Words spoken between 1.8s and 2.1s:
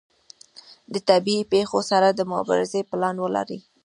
سره